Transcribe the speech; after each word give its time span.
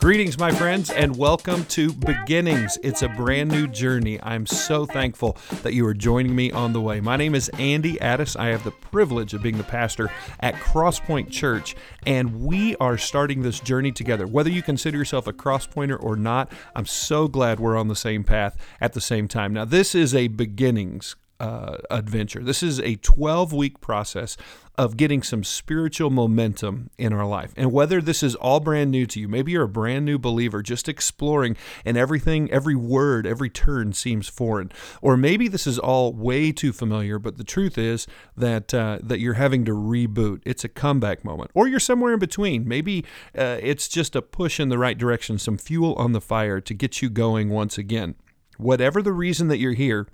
Greetings, 0.00 0.38
my 0.38 0.50
friends, 0.50 0.88
and 0.88 1.14
welcome 1.14 1.62
to 1.66 1.92
Beginnings. 1.92 2.78
It's 2.82 3.02
a 3.02 3.08
brand 3.10 3.50
new 3.50 3.66
journey. 3.66 4.18
I'm 4.22 4.46
so 4.46 4.86
thankful 4.86 5.36
that 5.62 5.74
you 5.74 5.84
are 5.84 5.92
joining 5.92 6.34
me 6.34 6.50
on 6.50 6.72
the 6.72 6.80
way. 6.80 7.02
My 7.02 7.18
name 7.18 7.34
is 7.34 7.50
Andy 7.58 8.00
Addis. 8.00 8.34
I 8.34 8.46
have 8.46 8.64
the 8.64 8.70
privilege 8.70 9.34
of 9.34 9.42
being 9.42 9.58
the 9.58 9.62
pastor 9.62 10.10
at 10.40 10.54
Crosspoint 10.54 11.30
Church, 11.30 11.76
and 12.06 12.40
we 12.40 12.76
are 12.76 12.96
starting 12.96 13.42
this 13.42 13.60
journey 13.60 13.92
together. 13.92 14.26
Whether 14.26 14.48
you 14.48 14.62
consider 14.62 14.96
yourself 14.96 15.26
a 15.26 15.34
crosspointer 15.34 16.02
or 16.02 16.16
not, 16.16 16.50
I'm 16.74 16.86
so 16.86 17.28
glad 17.28 17.60
we're 17.60 17.76
on 17.76 17.88
the 17.88 17.94
same 17.94 18.24
path 18.24 18.56
at 18.80 18.94
the 18.94 19.02
same 19.02 19.28
time. 19.28 19.52
Now, 19.52 19.66
this 19.66 19.94
is 19.94 20.14
a 20.14 20.28
beginnings 20.28 21.14
uh, 21.40 21.78
adventure. 21.90 22.44
This 22.44 22.62
is 22.62 22.78
a 22.80 22.96
12 22.96 23.52
week 23.52 23.80
process 23.80 24.36
of 24.76 24.96
getting 24.96 25.22
some 25.22 25.44
spiritual 25.44 26.08
momentum 26.08 26.90
in 26.96 27.12
our 27.12 27.26
life. 27.26 27.52
And 27.56 27.72
whether 27.72 28.00
this 28.00 28.22
is 28.22 28.34
all 28.34 28.60
brand 28.60 28.90
new 28.90 29.04
to 29.06 29.20
you, 29.20 29.28
maybe 29.28 29.52
you're 29.52 29.64
a 29.64 29.68
brand 29.68 30.04
new 30.04 30.18
believer 30.18 30.62
just 30.62 30.88
exploring 30.88 31.56
and 31.84 31.96
everything, 31.96 32.50
every 32.50 32.74
word, 32.74 33.26
every 33.26 33.50
turn 33.50 33.92
seems 33.92 34.28
foreign, 34.28 34.70
or 35.02 35.16
maybe 35.16 35.48
this 35.48 35.66
is 35.66 35.78
all 35.78 36.12
way 36.12 36.52
too 36.52 36.72
familiar, 36.72 37.18
but 37.18 37.36
the 37.36 37.44
truth 37.44 37.76
is 37.76 38.06
that 38.36 38.72
uh, 38.72 38.98
that 39.02 39.18
you're 39.18 39.34
having 39.34 39.64
to 39.64 39.72
reboot. 39.72 40.40
It's 40.44 40.64
a 40.64 40.68
comeback 40.68 41.24
moment, 41.24 41.50
or 41.54 41.68
you're 41.68 41.80
somewhere 41.80 42.14
in 42.14 42.18
between. 42.18 42.66
Maybe 42.66 43.04
uh, 43.36 43.58
it's 43.60 43.88
just 43.88 44.16
a 44.16 44.22
push 44.22 44.60
in 44.60 44.68
the 44.68 44.78
right 44.78 44.96
direction, 44.96 45.38
some 45.38 45.58
fuel 45.58 45.94
on 45.94 46.12
the 46.12 46.20
fire 46.20 46.60
to 46.60 46.74
get 46.74 47.02
you 47.02 47.10
going 47.10 47.50
once 47.50 47.76
again. 47.76 48.14
Whatever 48.56 49.02
the 49.02 49.12
reason 49.12 49.48
that 49.48 49.58
you're 49.58 49.72
here, 49.72 50.06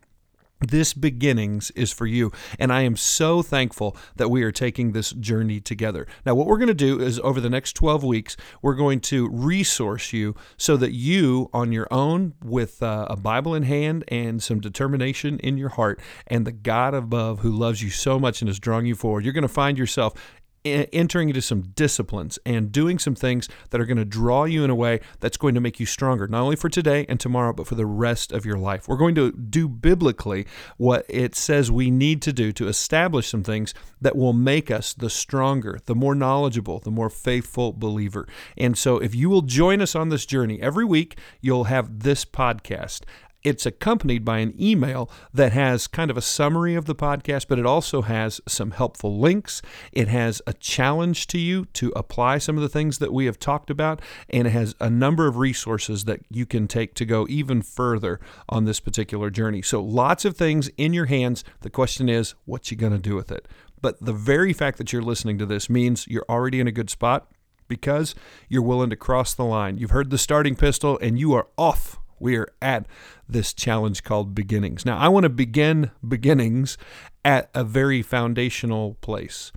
this 0.61 0.95
beginnings 0.95 1.71
is 1.73 1.93
for 1.93 2.07
you. 2.07 2.33
And 2.59 2.73
I 2.73 2.83
am 2.83 2.97
so 2.97 3.43
thankful 3.43 3.97
that 4.17 4.31
we 4.31 4.43
are 4.43 4.53
taking 4.53 4.93
this 4.93 5.13
journey 5.13 5.61
together. 5.61 6.07
Now, 6.25 6.35
what 6.35 6.47
we're 6.47 6.59
going 6.59 6.69
to 6.69 6.75
do 6.75 7.01
is 7.01 7.21
over 7.21 7.41
the 7.41 7.51
next 7.51 7.75
12 7.75 8.03
weeks, 8.05 8.37
we're 8.63 8.75
going 8.75 9.01
to 9.01 9.29
resource 9.29 10.13
you 10.13 10.35
so 10.57 10.77
that 10.79 10.93
you, 10.93 11.51
on 11.53 11.73
your 11.73 11.87
own, 11.91 12.35
with 12.43 12.83
uh, 12.83 13.07
a 13.11 13.17
Bible 13.17 13.55
in 13.55 13.65
hand 13.65 14.05
and 14.09 14.43
some 14.43 14.61
determination 14.61 15.39
in 15.41 15.59
your 15.59 15.71
heart, 15.71 16.01
and 16.27 16.47
the 16.47 16.53
God 16.53 16.95
above 16.95 17.41
who 17.41 17.51
loves 17.51 17.83
you 17.83 17.91
so 17.91 18.19
much 18.19 18.41
and 18.41 18.49
is 18.49 18.59
drawing 18.59 18.87
you 18.87 18.95
forward, 18.95 19.25
you're 19.25 19.35
going 19.35 19.43
to 19.43 19.49
find 19.49 19.77
yourself 19.77 20.15
entering 20.67 21.29
into 21.29 21.43
some 21.43 21.63
disciplines 21.63 22.39
and 22.45 22.73
doing 22.73 22.99
some 22.99 23.15
things 23.15 23.49
that 23.71 23.81
are 23.81 23.87
going 23.87 23.97
to 23.97 24.05
draw 24.05 24.45
you 24.45 24.65
in 24.65 24.71
a 24.71 24.75
way 24.75 25.01
that's 25.21 25.37
going 25.37 25.55
to 25.55 25.61
make 25.61 25.81
you 25.81 25.87
stronger, 25.87 26.27
not 26.27 26.43
only 26.43 26.57
for 26.57 26.69
today 26.69 27.07
and 27.09 27.19
tomorrow, 27.21 27.53
but 27.53 27.67
for 27.67 27.75
the 27.75 27.87
rest 27.87 28.33
of 28.33 28.45
your 28.45 28.59
life. 28.59 28.89
We're 28.89 28.97
going 28.97 29.15
to 29.17 29.33
do 29.33 29.69
biblically 29.69 30.47
what 30.77 31.07
it 31.09 31.35
says 31.35 31.71
we 31.71 31.91
need 31.91 32.23
to 32.23 32.33
do 32.33 32.53
to 32.53 32.69
establish 32.69 33.29
some 33.29 33.43
things 33.43 33.75
that 34.01 34.17
will 34.17 34.33
make 34.33 34.71
us 34.71 34.93
the 34.93 35.11
stronger, 35.11 35.79
the 35.87 35.95
more 35.95 36.15
knowledgeable, 36.15 36.81
the 36.81 36.91
more 36.91 37.11
faithful 37.11 37.73
believer. 37.73 38.27
And 38.57 38.77
so, 38.77 38.99
if 38.99 39.15
you 39.15 39.31
will 39.31 39.43
join 39.43 39.81
us 39.81 39.95
on 39.95 40.09
this 40.09 40.27
journey 40.27 40.61
every 40.61 40.85
week, 40.85 41.19
you'll 41.41 41.65
have 41.65 42.01
this 42.01 42.25
podcast 42.25 43.03
it's 43.47 43.65
accompanied 43.65 44.25
by 44.25 44.39
an 44.39 44.61
email 44.61 45.09
that 45.33 45.53
has 45.53 45.87
kind 45.87 46.11
of 46.11 46.17
a 46.17 46.21
summary 46.21 46.75
of 46.75 46.87
the 46.87 46.97
podcast, 46.97 47.47
but 47.49 47.61
it 47.61 47.65
also 47.65 48.03
has 48.03 48.41
some 48.49 48.73
helpful 48.73 49.21
links. 49.21 49.63
It 49.93 50.09
has 50.09 50.43
a 50.49 50.53
challenge 50.53 51.29
to 51.29 51.39
you 51.39 51.67
to 51.75 51.93
apply 51.95 52.39
some 52.39 52.57
of 52.57 52.63
the 52.63 52.69
things 52.69 52.99
that 52.99 53.13
we 53.13 53.27
have 53.27 53.39
talked 53.39 53.71
about, 53.71 54.03
and 54.31 54.49
it 54.49 54.51
has 54.51 54.75
a 54.81 54.91
number 54.91 55.29
of 55.29 55.37
resources 55.37 56.07
that 56.07 56.23
you 56.29 56.45
can 56.45 56.67
take 56.67 56.95
to 56.95 57.05
go 57.05 57.25
even 57.29 57.63
further 57.63 58.19
on 58.49 58.65
this 58.65 58.81
particular 58.81 59.31
journey. 59.31 59.63
So, 59.63 59.81
lots 59.81 60.25
of 60.25 60.37
things 60.37 60.69
in 60.77 60.93
your 60.93 61.07
hands. 61.07 61.45
The 61.61 61.71
question 61.71 62.09
is, 62.09 62.35
what 62.47 62.73
you 62.73 62.77
going 62.77 62.95
to 62.95 62.99
do 62.99 63.15
with 63.15 63.31
it? 63.31 63.47
But 63.81 64.05
the 64.05 64.13
very 64.13 64.53
fact 64.55 64.77
that 64.79 64.93
you're 64.93 65.03
listening 65.03 65.39
to 65.39 65.47
this 65.47 65.71
means 65.71 66.09
you're 66.09 66.27
already 66.29 66.59
in 66.59 66.67
a 66.67 66.73
good 66.73 66.91
spot 66.91 67.31
because 67.69 68.17
you're 68.49 68.61
willing 68.61 68.91
to 68.91 68.97
cross 68.97 69.35
the 69.35 69.45
line. 69.45 69.79
You've 69.79 69.91
heard 69.91 70.11
the 70.11 70.19
starting 70.19 70.57
pistol 70.57 70.99
and 71.01 71.17
you 71.17 71.33
are 71.35 71.47
off 71.57 72.01
we 72.19 72.37
are 72.37 72.49
at 72.61 72.87
this 73.29 73.53
challenge 73.53 74.03
called 74.03 74.35
beginnings. 74.35 74.85
Now, 74.85 74.99
I 74.99 75.09
want 75.09 75.25
to 75.25 75.31
begin 75.31 75.91
beginnings 76.07 76.79
at 77.25 77.51
a 77.55 77.65
very 77.65 78.03
foundational 78.03 78.95
place. 79.01 79.53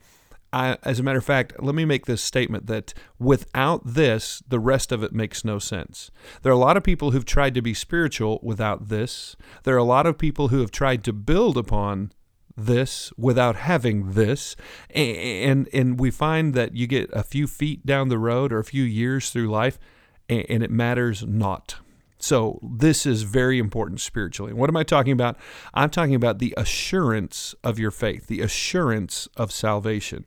I, 0.51 0.78
as 0.84 1.00
a 1.00 1.03
matter 1.03 1.19
of 1.19 1.25
fact, 1.25 1.61
let 1.61 1.75
me 1.75 1.85
make 1.85 2.06
this 2.06 2.22
statement 2.22 2.66
that 2.67 2.94
without 3.19 3.85
this, 3.85 4.41
the 4.47 4.59
rest 4.59 4.91
of 4.91 5.03
it 5.03 5.13
makes 5.13 5.45
no 5.45 5.59
sense. 5.59 6.09
There 6.41 6.51
are 6.51 6.56
a 6.56 6.59
lot 6.59 6.78
of 6.78 6.84
people 6.84 7.11
who've 7.11 7.25
tried 7.25 7.53
to 7.56 7.61
be 7.61 7.73
spiritual 7.73 8.39
without 8.41 8.89
this. 8.89 9.35
There 9.63 9.75
are 9.75 9.79
a 9.79 9.84
lot 9.84 10.07
of 10.07 10.17
people 10.17 10.47
who 10.47 10.59
have 10.61 10.72
tried 10.72 11.03
to 11.03 11.13
build 11.13 11.57
upon 11.57 12.11
this 12.57 13.13
without 13.17 13.55
having 13.55 14.11
this 14.11 14.55
and 14.89 15.69
and 15.72 15.97
we 15.97 16.11
find 16.11 16.53
that 16.53 16.75
you 16.75 16.88
get 16.88 17.09
a 17.13 17.23
few 17.23 17.47
feet 17.47 17.85
down 17.85 18.09
the 18.09 18.17
road 18.17 18.51
or 18.51 18.59
a 18.59 18.66
few 18.66 18.84
years 18.84 19.29
through 19.29 19.50
life 19.50 19.79
and 20.28 20.61
it 20.61 20.69
matters 20.69 21.25
not 21.25 21.75
so, 22.22 22.59
this 22.62 23.06
is 23.06 23.24
very 23.24 23.59
important 23.59 24.02
spiritually. 24.02 24.52
What 24.52 24.69
am 24.69 24.75
I 24.75 24.84
talking 24.84 25.13
about? 25.13 25.38
I'm 25.74 25.90
talking 25.90 26.16
about 26.16 26.40
the 26.40 26.53
assurance 26.57 27.56
of 27.63 27.80
your 27.80 27.91
faith, 27.91 28.28
the 28.28 28.41
assurance 28.41 29.30
of 29.38 29.53
salvation. 29.53 30.25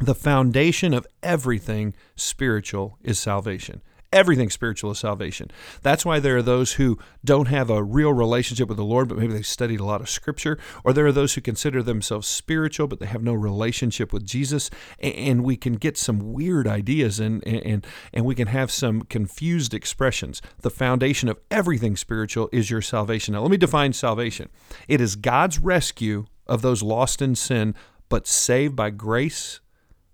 The 0.00 0.16
foundation 0.16 0.92
of 0.92 1.06
everything 1.22 1.94
spiritual 2.16 2.98
is 3.00 3.20
salvation. 3.20 3.80
Everything 4.14 4.48
spiritual 4.48 4.92
is 4.92 4.98
salvation. 5.00 5.50
That's 5.82 6.06
why 6.06 6.20
there 6.20 6.36
are 6.36 6.42
those 6.42 6.74
who 6.74 7.00
don't 7.24 7.48
have 7.48 7.68
a 7.68 7.82
real 7.82 8.12
relationship 8.12 8.68
with 8.68 8.76
the 8.76 8.84
Lord, 8.84 9.08
but 9.08 9.18
maybe 9.18 9.32
they've 9.32 9.44
studied 9.44 9.80
a 9.80 9.84
lot 9.84 10.00
of 10.00 10.08
scripture, 10.08 10.56
or 10.84 10.92
there 10.92 11.04
are 11.04 11.10
those 11.10 11.34
who 11.34 11.40
consider 11.40 11.82
themselves 11.82 12.28
spiritual, 12.28 12.86
but 12.86 13.00
they 13.00 13.06
have 13.06 13.24
no 13.24 13.34
relationship 13.34 14.12
with 14.12 14.24
Jesus. 14.24 14.70
And 15.00 15.42
we 15.42 15.56
can 15.56 15.72
get 15.74 15.98
some 15.98 16.32
weird 16.32 16.68
ideas 16.68 17.18
and, 17.18 17.44
and, 17.44 17.84
and 18.12 18.24
we 18.24 18.36
can 18.36 18.46
have 18.46 18.70
some 18.70 19.02
confused 19.02 19.74
expressions. 19.74 20.40
The 20.60 20.70
foundation 20.70 21.28
of 21.28 21.40
everything 21.50 21.96
spiritual 21.96 22.48
is 22.52 22.70
your 22.70 22.82
salvation. 22.82 23.34
Now, 23.34 23.40
let 23.40 23.50
me 23.50 23.56
define 23.56 23.92
salvation 23.94 24.48
it 24.86 25.00
is 25.00 25.16
God's 25.16 25.58
rescue 25.58 26.26
of 26.46 26.62
those 26.62 26.84
lost 26.84 27.20
in 27.20 27.34
sin, 27.34 27.74
but 28.08 28.28
saved 28.28 28.76
by 28.76 28.90
grace 28.90 29.58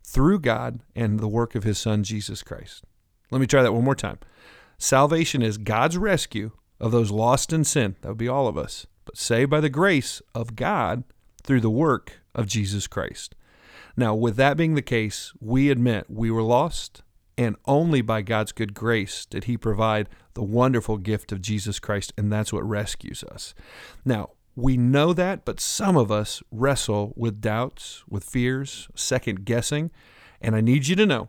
through 0.02 0.40
God 0.40 0.80
and 0.96 1.20
the 1.20 1.28
work 1.28 1.54
of 1.54 1.64
his 1.64 1.76
Son, 1.76 2.02
Jesus 2.02 2.42
Christ. 2.42 2.84
Let 3.30 3.40
me 3.40 3.46
try 3.46 3.62
that 3.62 3.72
one 3.72 3.84
more 3.84 3.94
time. 3.94 4.18
Salvation 4.78 5.42
is 5.42 5.58
God's 5.58 5.96
rescue 5.96 6.52
of 6.80 6.90
those 6.90 7.10
lost 7.10 7.52
in 7.52 7.64
sin. 7.64 7.96
That 8.00 8.08
would 8.08 8.18
be 8.18 8.28
all 8.28 8.48
of 8.48 8.58
us, 8.58 8.86
but 9.04 9.16
saved 9.16 9.50
by 9.50 9.60
the 9.60 9.68
grace 9.68 10.22
of 10.34 10.56
God 10.56 11.04
through 11.42 11.60
the 11.60 11.70
work 11.70 12.20
of 12.34 12.46
Jesus 12.46 12.86
Christ. 12.86 13.34
Now, 13.96 14.14
with 14.14 14.36
that 14.36 14.56
being 14.56 14.74
the 14.74 14.82
case, 14.82 15.32
we 15.40 15.70
admit 15.70 16.06
we 16.08 16.30
were 16.30 16.42
lost, 16.42 17.02
and 17.36 17.56
only 17.66 18.00
by 18.00 18.22
God's 18.22 18.52
good 18.52 18.74
grace 18.74 19.26
did 19.26 19.44
He 19.44 19.56
provide 19.56 20.08
the 20.34 20.42
wonderful 20.42 20.96
gift 20.96 21.32
of 21.32 21.42
Jesus 21.42 21.78
Christ, 21.78 22.12
and 22.16 22.32
that's 22.32 22.52
what 22.52 22.68
rescues 22.68 23.22
us. 23.24 23.54
Now, 24.04 24.30
we 24.56 24.76
know 24.76 25.12
that, 25.12 25.44
but 25.44 25.60
some 25.60 25.96
of 25.96 26.10
us 26.10 26.42
wrestle 26.50 27.12
with 27.16 27.40
doubts, 27.40 28.02
with 28.08 28.24
fears, 28.24 28.88
second 28.94 29.44
guessing, 29.44 29.90
and 30.40 30.56
I 30.56 30.60
need 30.60 30.86
you 30.86 30.96
to 30.96 31.06
know 31.06 31.28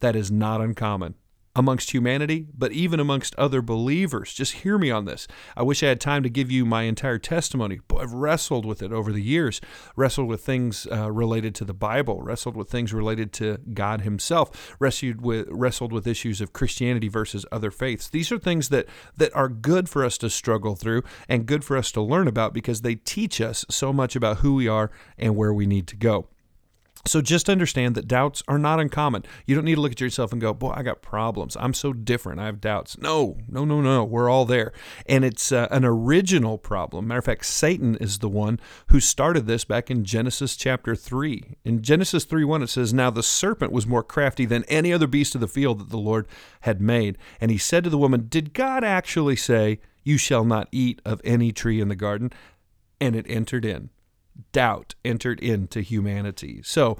that 0.00 0.16
is 0.16 0.30
not 0.30 0.60
uncommon 0.60 1.14
amongst 1.54 1.92
humanity, 1.92 2.46
but 2.56 2.72
even 2.72 2.98
amongst 2.98 3.34
other 3.36 3.60
believers. 3.60 4.32
Just 4.32 4.52
hear 4.52 4.78
me 4.78 4.90
on 4.90 5.04
this. 5.04 5.28
I 5.56 5.62
wish 5.62 5.82
I 5.82 5.88
had 5.88 6.00
time 6.00 6.22
to 6.22 6.30
give 6.30 6.50
you 6.50 6.64
my 6.64 6.82
entire 6.82 7.18
testimony. 7.18 7.80
Boy, 7.88 8.00
I've 8.00 8.12
wrestled 8.12 8.64
with 8.64 8.82
it 8.82 8.92
over 8.92 9.12
the 9.12 9.22
years, 9.22 9.60
wrestled 9.94 10.28
with 10.28 10.44
things 10.44 10.86
uh, 10.90 11.10
related 11.10 11.54
to 11.56 11.64
the 11.64 11.74
Bible, 11.74 12.22
wrestled 12.22 12.56
with 12.56 12.70
things 12.70 12.94
related 12.94 13.32
to 13.34 13.58
God 13.74 14.00
Himself, 14.00 14.74
wrestled 14.78 15.20
with 15.20 15.46
wrestled 15.50 15.92
with 15.92 16.06
issues 16.06 16.40
of 16.40 16.52
Christianity 16.52 17.08
versus 17.08 17.44
other 17.52 17.70
faiths. 17.70 18.08
These 18.08 18.32
are 18.32 18.38
things 18.38 18.70
that 18.70 18.86
that 19.16 19.34
are 19.34 19.48
good 19.48 19.88
for 19.88 20.04
us 20.04 20.16
to 20.18 20.30
struggle 20.30 20.74
through 20.74 21.02
and 21.28 21.46
good 21.46 21.64
for 21.64 21.76
us 21.76 21.92
to 21.92 22.00
learn 22.00 22.28
about 22.28 22.54
because 22.54 22.80
they 22.80 22.94
teach 22.94 23.40
us 23.40 23.64
so 23.68 23.92
much 23.92 24.16
about 24.16 24.38
who 24.38 24.54
we 24.54 24.68
are 24.68 24.90
and 25.18 25.36
where 25.36 25.52
we 25.52 25.66
need 25.66 25.86
to 25.88 25.96
go. 25.96 26.28
So 27.04 27.20
just 27.20 27.50
understand 27.50 27.96
that 27.96 28.06
doubts 28.06 28.44
are 28.46 28.58
not 28.58 28.78
uncommon. 28.78 29.24
You 29.44 29.56
don't 29.56 29.64
need 29.64 29.74
to 29.74 29.80
look 29.80 29.92
at 29.92 30.00
yourself 30.00 30.30
and 30.30 30.40
go, 30.40 30.54
"Boy, 30.54 30.72
I 30.76 30.82
got 30.82 31.02
problems. 31.02 31.56
I'm 31.58 31.74
so 31.74 31.92
different. 31.92 32.40
I 32.40 32.46
have 32.46 32.60
doubts." 32.60 32.96
No, 32.96 33.38
no, 33.48 33.64
no, 33.64 33.80
no. 33.80 34.04
We're 34.04 34.30
all 34.30 34.44
there, 34.44 34.72
and 35.06 35.24
it's 35.24 35.50
uh, 35.50 35.66
an 35.72 35.84
original 35.84 36.58
problem. 36.58 37.08
Matter 37.08 37.18
of 37.18 37.24
fact, 37.24 37.44
Satan 37.46 37.96
is 37.96 38.20
the 38.20 38.28
one 38.28 38.60
who 38.88 39.00
started 39.00 39.46
this 39.46 39.64
back 39.64 39.90
in 39.90 40.04
Genesis 40.04 40.54
chapter 40.54 40.94
three. 40.94 41.56
In 41.64 41.82
Genesis 41.82 42.24
three 42.24 42.44
one, 42.44 42.62
it 42.62 42.68
says, 42.68 42.94
"Now 42.94 43.10
the 43.10 43.22
serpent 43.22 43.72
was 43.72 43.86
more 43.86 44.04
crafty 44.04 44.44
than 44.44 44.64
any 44.64 44.92
other 44.92 45.08
beast 45.08 45.34
of 45.34 45.40
the 45.40 45.48
field 45.48 45.80
that 45.80 45.90
the 45.90 45.98
Lord 45.98 46.28
had 46.60 46.80
made, 46.80 47.18
and 47.40 47.50
he 47.50 47.58
said 47.58 47.82
to 47.84 47.90
the 47.90 47.98
woman, 47.98 48.26
Did 48.28 48.54
God 48.54 48.84
actually 48.84 49.36
say?" 49.36 49.80
You 50.04 50.18
shall 50.18 50.44
not 50.44 50.68
eat 50.72 51.00
of 51.04 51.20
any 51.24 51.52
tree 51.52 51.80
in 51.80 51.88
the 51.88 51.94
garden. 51.94 52.32
And 53.00 53.16
it 53.16 53.26
entered 53.28 53.64
in. 53.64 53.90
Doubt 54.52 54.94
entered 55.04 55.40
into 55.40 55.80
humanity. 55.80 56.60
So 56.64 56.98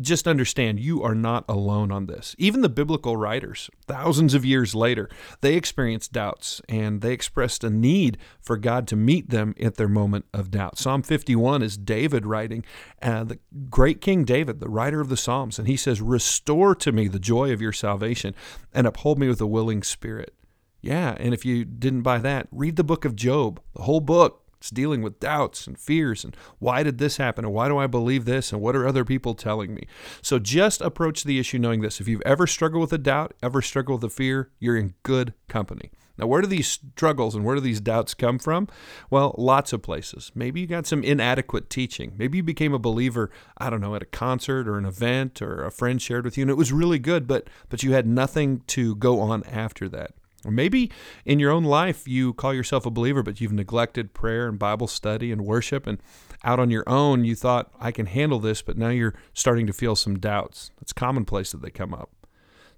just 0.00 0.28
understand 0.28 0.78
you 0.78 1.02
are 1.02 1.14
not 1.14 1.44
alone 1.48 1.90
on 1.90 2.06
this. 2.06 2.34
Even 2.38 2.60
the 2.60 2.68
biblical 2.68 3.16
writers, 3.16 3.70
thousands 3.86 4.34
of 4.34 4.44
years 4.44 4.74
later, 4.74 5.08
they 5.40 5.54
experienced 5.54 6.12
doubts 6.12 6.60
and 6.68 7.00
they 7.00 7.12
expressed 7.12 7.64
a 7.64 7.70
need 7.70 8.18
for 8.40 8.56
God 8.56 8.86
to 8.88 8.96
meet 8.96 9.30
them 9.30 9.54
at 9.60 9.76
their 9.76 9.88
moment 9.88 10.26
of 10.32 10.50
doubt. 10.50 10.78
Psalm 10.78 11.02
51 11.02 11.62
is 11.62 11.76
David 11.76 12.26
writing, 12.26 12.64
uh, 13.02 13.24
the 13.24 13.38
great 13.68 14.00
King 14.00 14.24
David, 14.24 14.60
the 14.60 14.68
writer 14.68 15.00
of 15.00 15.08
the 15.08 15.16
Psalms, 15.16 15.58
and 15.58 15.66
he 15.66 15.76
says, 15.76 16.00
Restore 16.00 16.74
to 16.76 16.92
me 16.92 17.08
the 17.08 17.18
joy 17.18 17.52
of 17.52 17.62
your 17.62 17.72
salvation 17.72 18.34
and 18.72 18.86
uphold 18.86 19.18
me 19.18 19.28
with 19.28 19.40
a 19.40 19.46
willing 19.46 19.82
spirit. 19.82 20.34
Yeah, 20.82 21.14
and 21.18 21.34
if 21.34 21.44
you 21.44 21.64
didn't 21.64 22.02
buy 22.02 22.18
that, 22.18 22.48
read 22.50 22.76
the 22.76 22.84
book 22.84 23.04
of 23.04 23.16
Job, 23.16 23.60
the 23.74 23.82
whole 23.82 24.00
book. 24.00 24.49
It's 24.60 24.68
dealing 24.68 25.00
with 25.00 25.20
doubts 25.20 25.66
and 25.66 25.78
fears 25.78 26.22
and 26.22 26.36
why 26.58 26.82
did 26.82 26.98
this 26.98 27.16
happen 27.16 27.46
and 27.46 27.54
why 27.54 27.68
do 27.68 27.78
I 27.78 27.86
believe 27.86 28.26
this 28.26 28.52
and 28.52 28.60
what 28.60 28.76
are 28.76 28.86
other 28.86 29.06
people 29.06 29.34
telling 29.34 29.74
me? 29.74 29.84
So 30.20 30.38
just 30.38 30.82
approach 30.82 31.24
the 31.24 31.38
issue 31.38 31.58
knowing 31.58 31.80
this. 31.80 31.98
If 31.98 32.08
you've 32.08 32.20
ever 32.26 32.46
struggled 32.46 32.82
with 32.82 32.92
a 32.92 32.98
doubt, 32.98 33.32
ever 33.42 33.62
struggled 33.62 34.02
with 34.02 34.12
a 34.12 34.14
fear, 34.14 34.50
you're 34.58 34.76
in 34.76 34.92
good 35.02 35.32
company. 35.48 35.90
Now, 36.18 36.26
where 36.26 36.42
do 36.42 36.46
these 36.46 36.68
struggles 36.68 37.34
and 37.34 37.42
where 37.42 37.54
do 37.54 37.62
these 37.62 37.80
doubts 37.80 38.12
come 38.12 38.38
from? 38.38 38.68
Well, 39.08 39.34
lots 39.38 39.72
of 39.72 39.80
places. 39.80 40.30
Maybe 40.34 40.60
you 40.60 40.66
got 40.66 40.86
some 40.86 41.02
inadequate 41.02 41.70
teaching. 41.70 42.12
Maybe 42.18 42.36
you 42.36 42.42
became 42.42 42.74
a 42.74 42.78
believer, 42.78 43.30
I 43.56 43.70
don't 43.70 43.80
know, 43.80 43.94
at 43.94 44.02
a 44.02 44.06
concert 44.06 44.68
or 44.68 44.76
an 44.76 44.84
event 44.84 45.40
or 45.40 45.64
a 45.64 45.70
friend 45.70 46.02
shared 46.02 46.26
with 46.26 46.36
you 46.36 46.42
and 46.42 46.50
it 46.50 46.58
was 46.58 46.70
really 46.70 46.98
good, 46.98 47.26
but 47.26 47.48
but 47.70 47.82
you 47.82 47.92
had 47.92 48.06
nothing 48.06 48.60
to 48.66 48.94
go 48.96 49.20
on 49.20 49.42
after 49.44 49.88
that. 49.88 50.12
Or 50.44 50.50
maybe 50.50 50.90
in 51.24 51.38
your 51.38 51.50
own 51.50 51.64
life 51.64 52.08
you 52.08 52.32
call 52.32 52.54
yourself 52.54 52.86
a 52.86 52.90
believer, 52.90 53.22
but 53.22 53.40
you've 53.40 53.52
neglected 53.52 54.14
prayer 54.14 54.48
and 54.48 54.58
Bible 54.58 54.86
study 54.86 55.32
and 55.32 55.44
worship, 55.44 55.86
and 55.86 55.98
out 56.42 56.58
on 56.58 56.70
your 56.70 56.88
own 56.88 57.24
you 57.24 57.34
thought, 57.34 57.70
I 57.78 57.92
can 57.92 58.06
handle 58.06 58.38
this, 58.38 58.62
but 58.62 58.78
now 58.78 58.88
you're 58.88 59.14
starting 59.34 59.66
to 59.66 59.72
feel 59.72 59.96
some 59.96 60.18
doubts. 60.18 60.70
It's 60.80 60.92
commonplace 60.92 61.52
that 61.52 61.60
they 61.60 61.70
come 61.70 61.92
up. 61.92 62.10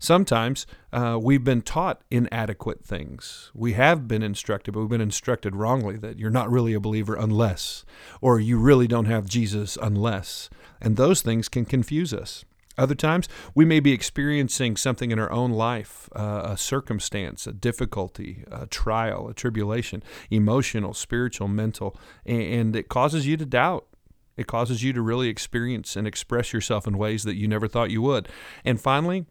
Sometimes 0.02 0.66
uh, 0.92 1.16
we've 1.22 1.44
been 1.44 1.62
taught 1.62 2.02
inadequate 2.10 2.84
things. 2.84 3.52
We 3.54 3.74
have 3.74 4.08
been 4.08 4.24
instructed, 4.24 4.72
but 4.72 4.80
we've 4.80 4.88
been 4.88 5.00
instructed 5.00 5.54
wrongly 5.54 5.96
that 5.98 6.18
you're 6.18 6.28
not 6.28 6.50
really 6.50 6.74
a 6.74 6.80
believer 6.80 7.14
unless, 7.14 7.84
or 8.20 8.40
you 8.40 8.58
really 8.58 8.88
don't 8.88 9.04
have 9.04 9.26
Jesus 9.26 9.78
unless. 9.80 10.50
And 10.80 10.96
those 10.96 11.22
things 11.22 11.48
can 11.48 11.64
confuse 11.64 12.12
us. 12.12 12.44
Other 12.78 12.94
times, 12.94 13.28
we 13.54 13.64
may 13.64 13.80
be 13.80 13.92
experiencing 13.92 14.76
something 14.76 15.10
in 15.10 15.18
our 15.18 15.30
own 15.30 15.50
life 15.50 16.08
uh, 16.16 16.42
a 16.44 16.56
circumstance, 16.56 17.46
a 17.46 17.52
difficulty, 17.52 18.44
a 18.50 18.66
trial, 18.66 19.28
a 19.28 19.34
tribulation, 19.34 20.02
emotional, 20.30 20.94
spiritual, 20.94 21.48
mental, 21.48 21.96
and 22.24 22.74
it 22.74 22.88
causes 22.88 23.26
you 23.26 23.36
to 23.36 23.44
doubt. 23.44 23.86
It 24.36 24.46
causes 24.46 24.82
you 24.82 24.94
to 24.94 25.02
really 25.02 25.28
experience 25.28 25.94
and 25.94 26.06
express 26.06 26.52
yourself 26.52 26.86
in 26.86 26.96
ways 26.96 27.24
that 27.24 27.36
you 27.36 27.46
never 27.46 27.68
thought 27.68 27.90
you 27.90 28.00
would. 28.00 28.28
And 28.64 28.80
finally, 28.80 29.26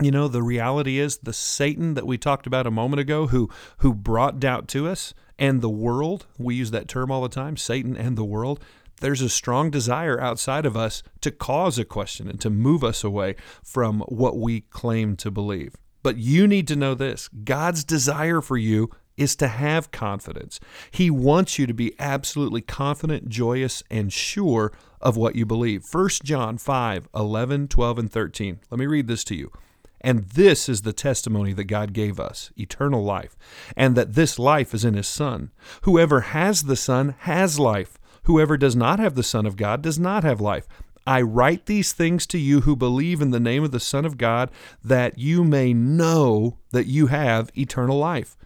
you 0.00 0.10
know, 0.10 0.28
the 0.28 0.42
reality 0.42 0.98
is 0.98 1.18
the 1.18 1.32
Satan 1.32 1.94
that 1.94 2.06
we 2.06 2.18
talked 2.18 2.46
about 2.46 2.66
a 2.66 2.70
moment 2.70 3.00
ago 3.00 3.28
who 3.28 3.50
who 3.78 3.94
brought 3.94 4.38
doubt 4.38 4.68
to 4.68 4.86
us 4.86 5.14
and 5.38 5.60
the 5.60 5.70
world, 5.70 6.26
we 6.36 6.56
use 6.56 6.70
that 6.72 6.88
term 6.88 7.10
all 7.10 7.22
the 7.22 7.28
time, 7.28 7.56
Satan 7.56 7.96
and 7.96 8.16
the 8.16 8.24
world, 8.24 8.62
there's 9.00 9.22
a 9.22 9.28
strong 9.28 9.70
desire 9.70 10.20
outside 10.20 10.66
of 10.66 10.76
us 10.76 11.02
to 11.20 11.30
cause 11.30 11.78
a 11.78 11.84
question 11.84 12.28
and 12.28 12.40
to 12.40 12.50
move 12.50 12.84
us 12.84 13.04
away 13.04 13.36
from 13.62 14.00
what 14.08 14.38
we 14.38 14.62
claim 14.62 15.16
to 15.16 15.30
believe. 15.30 15.76
But 16.02 16.16
you 16.16 16.46
need 16.46 16.68
to 16.68 16.76
know 16.76 16.94
this 16.94 17.28
God's 17.28 17.84
desire 17.84 18.40
for 18.40 18.56
you 18.56 18.90
is 19.16 19.34
to 19.36 19.48
have 19.48 19.90
confidence. 19.90 20.60
He 20.90 21.10
wants 21.10 21.58
you 21.58 21.66
to 21.66 21.74
be 21.74 21.92
absolutely 21.98 22.60
confident, 22.60 23.28
joyous, 23.28 23.82
and 23.90 24.12
sure 24.12 24.72
of 25.00 25.16
what 25.16 25.34
you 25.34 25.44
believe. 25.44 25.84
1 25.90 26.08
John 26.22 26.56
5 26.56 27.08
11, 27.14 27.68
12, 27.68 27.98
and 27.98 28.12
13. 28.12 28.60
Let 28.70 28.78
me 28.78 28.86
read 28.86 29.08
this 29.08 29.24
to 29.24 29.34
you. 29.34 29.52
And 30.00 30.24
this 30.30 30.68
is 30.68 30.82
the 30.82 30.92
testimony 30.92 31.52
that 31.54 31.64
God 31.64 31.92
gave 31.92 32.20
us 32.20 32.52
eternal 32.56 33.02
life, 33.02 33.36
and 33.76 33.96
that 33.96 34.14
this 34.14 34.38
life 34.38 34.72
is 34.72 34.84
in 34.84 34.94
His 34.94 35.08
Son. 35.08 35.50
Whoever 35.82 36.20
has 36.20 36.62
the 36.62 36.76
Son 36.76 37.16
has 37.20 37.58
life. 37.58 37.98
Whoever 38.24 38.56
does 38.56 38.76
not 38.76 38.98
have 38.98 39.14
the 39.14 39.22
Son 39.22 39.46
of 39.46 39.56
God 39.56 39.82
does 39.82 39.98
not 39.98 40.24
have 40.24 40.40
life. 40.40 40.66
I 41.06 41.22
write 41.22 41.66
these 41.66 41.92
things 41.92 42.26
to 42.26 42.38
you 42.38 42.60
who 42.60 42.76
believe 42.76 43.22
in 43.22 43.30
the 43.30 43.40
name 43.40 43.64
of 43.64 43.70
the 43.70 43.80
Son 43.80 44.04
of 44.04 44.18
God, 44.18 44.50
that 44.84 45.18
you 45.18 45.42
may 45.42 45.72
know 45.72 46.58
that 46.72 46.86
you 46.86 47.06
have 47.06 47.50
eternal 47.56 47.96
life. 47.96 48.36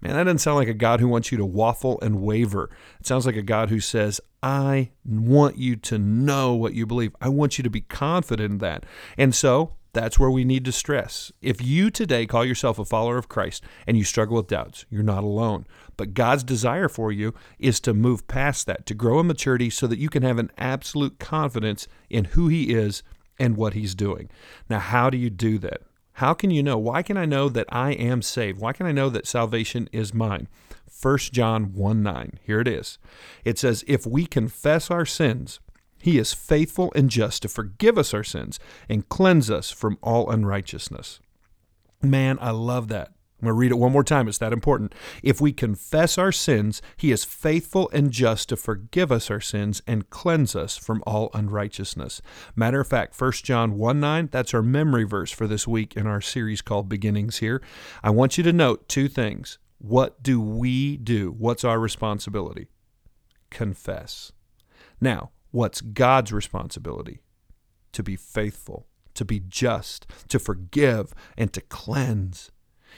Man, 0.00 0.14
that 0.14 0.24
doesn't 0.24 0.38
sound 0.38 0.56
like 0.56 0.68
a 0.68 0.74
God 0.74 1.00
who 1.00 1.08
wants 1.08 1.30
you 1.30 1.38
to 1.38 1.46
waffle 1.46 2.00
and 2.00 2.20
waver. 2.20 2.70
It 3.00 3.06
sounds 3.06 3.26
like 3.26 3.36
a 3.36 3.42
God 3.42 3.68
who 3.68 3.80
says, 3.80 4.20
I 4.42 4.90
want 5.04 5.58
you 5.58 5.76
to 5.76 5.98
know 5.98 6.54
what 6.54 6.74
you 6.74 6.86
believe. 6.86 7.14
I 7.20 7.28
want 7.28 7.58
you 7.58 7.64
to 7.64 7.70
be 7.70 7.80
confident 7.80 8.52
in 8.52 8.58
that. 8.58 8.84
And 9.16 9.34
so 9.34 9.74
that's 9.98 10.18
where 10.18 10.30
we 10.30 10.44
need 10.44 10.64
to 10.64 10.70
stress. 10.70 11.32
If 11.42 11.60
you 11.60 11.90
today 11.90 12.24
call 12.24 12.44
yourself 12.44 12.78
a 12.78 12.84
follower 12.84 13.18
of 13.18 13.28
Christ 13.28 13.64
and 13.84 13.96
you 13.96 14.04
struggle 14.04 14.36
with 14.36 14.46
doubts, 14.46 14.86
you're 14.88 15.02
not 15.02 15.24
alone. 15.24 15.66
But 15.96 16.14
God's 16.14 16.44
desire 16.44 16.88
for 16.88 17.10
you 17.10 17.34
is 17.58 17.80
to 17.80 17.92
move 17.92 18.28
past 18.28 18.66
that, 18.66 18.86
to 18.86 18.94
grow 18.94 19.18
in 19.18 19.26
maturity 19.26 19.70
so 19.70 19.88
that 19.88 19.98
you 19.98 20.08
can 20.08 20.22
have 20.22 20.38
an 20.38 20.52
absolute 20.56 21.18
confidence 21.18 21.88
in 22.08 22.26
who 22.26 22.46
He 22.46 22.72
is 22.72 23.02
and 23.40 23.56
what 23.56 23.74
He's 23.74 23.96
doing. 23.96 24.30
Now, 24.70 24.78
how 24.78 25.10
do 25.10 25.18
you 25.18 25.30
do 25.30 25.58
that? 25.58 25.82
How 26.12 26.32
can 26.32 26.50
you 26.50 26.62
know? 26.62 26.78
Why 26.78 27.02
can 27.02 27.16
I 27.16 27.24
know 27.24 27.48
that 27.48 27.66
I 27.68 27.92
am 27.92 28.22
saved? 28.22 28.60
Why 28.60 28.72
can 28.72 28.86
I 28.86 28.92
know 28.92 29.08
that 29.08 29.26
salvation 29.26 29.88
is 29.92 30.14
mine? 30.14 30.46
1 31.02 31.18
John 31.32 31.74
1 31.74 32.02
9. 32.02 32.38
Here 32.44 32.60
it 32.60 32.68
is. 32.68 32.98
It 33.44 33.58
says, 33.58 33.84
If 33.88 34.06
we 34.06 34.26
confess 34.26 34.90
our 34.90 35.04
sins, 35.04 35.58
he 36.00 36.18
is 36.18 36.32
faithful 36.32 36.92
and 36.94 37.10
just 37.10 37.42
to 37.42 37.48
forgive 37.48 37.98
us 37.98 38.14
our 38.14 38.24
sins 38.24 38.58
and 38.88 39.08
cleanse 39.08 39.50
us 39.50 39.70
from 39.70 39.98
all 40.02 40.30
unrighteousness. 40.30 41.20
Man, 42.02 42.38
I 42.40 42.50
love 42.50 42.88
that. 42.88 43.12
I'm 43.40 43.46
going 43.46 43.54
to 43.54 43.58
read 43.58 43.70
it 43.70 43.78
one 43.78 43.92
more 43.92 44.02
time. 44.02 44.26
It's 44.26 44.38
that 44.38 44.52
important. 44.52 44.96
If 45.22 45.40
we 45.40 45.52
confess 45.52 46.18
our 46.18 46.32
sins, 46.32 46.82
He 46.96 47.12
is 47.12 47.24
faithful 47.24 47.88
and 47.92 48.10
just 48.10 48.48
to 48.48 48.56
forgive 48.56 49.12
us 49.12 49.30
our 49.30 49.40
sins 49.40 49.80
and 49.86 50.10
cleanse 50.10 50.56
us 50.56 50.76
from 50.76 51.04
all 51.06 51.30
unrighteousness. 51.34 52.20
Matter 52.56 52.80
of 52.80 52.88
fact, 52.88 53.20
1 53.20 53.32
John 53.44 53.78
1 53.78 54.00
9, 54.00 54.28
that's 54.32 54.54
our 54.54 54.62
memory 54.62 55.04
verse 55.04 55.30
for 55.30 55.46
this 55.46 55.68
week 55.68 55.96
in 55.96 56.04
our 56.08 56.20
series 56.20 56.62
called 56.62 56.88
Beginnings 56.88 57.38
here. 57.38 57.62
I 58.02 58.10
want 58.10 58.38
you 58.38 58.44
to 58.44 58.52
note 58.52 58.88
two 58.88 59.06
things. 59.06 59.58
What 59.78 60.20
do 60.20 60.40
we 60.40 60.96
do? 60.96 61.30
What's 61.30 61.62
our 61.62 61.78
responsibility? 61.78 62.66
Confess. 63.50 64.32
Now, 65.00 65.30
What's 65.50 65.80
God's 65.80 66.32
responsibility? 66.32 67.20
To 67.92 68.02
be 68.02 68.16
faithful, 68.16 68.86
to 69.14 69.24
be 69.24 69.40
just, 69.40 70.06
to 70.28 70.38
forgive, 70.38 71.14
and 71.36 71.52
to 71.52 71.60
cleanse. 71.60 72.50